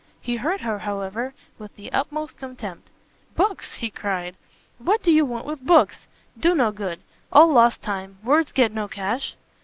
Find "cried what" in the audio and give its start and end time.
3.91-5.03